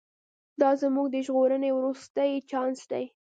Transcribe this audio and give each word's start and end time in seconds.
دا 0.61 0.69
زموږ 0.81 1.07
د 1.11 1.15
ژغورنې 1.25 1.69
وروستی 1.73 2.31
چانس 2.49 2.79
دی. 2.91 3.05